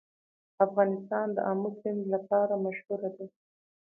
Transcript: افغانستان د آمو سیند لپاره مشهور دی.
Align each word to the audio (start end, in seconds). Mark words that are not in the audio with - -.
افغانستان 0.65 1.27
د 1.33 1.37
آمو 1.51 1.69
سیند 1.79 2.01
لپاره 2.13 2.53
مشهور 2.65 3.01
دی. 3.15 3.27